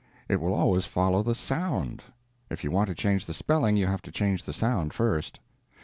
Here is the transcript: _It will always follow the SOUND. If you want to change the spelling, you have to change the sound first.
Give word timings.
_It 0.27 0.41
will 0.41 0.55
always 0.55 0.87
follow 0.87 1.21
the 1.21 1.35
SOUND. 1.35 2.01
If 2.49 2.63
you 2.63 2.71
want 2.71 2.87
to 2.89 2.95
change 2.95 3.27
the 3.27 3.35
spelling, 3.35 3.77
you 3.77 3.85
have 3.85 4.01
to 4.01 4.11
change 4.11 4.45
the 4.45 4.51
sound 4.51 4.93
first. 4.95 5.39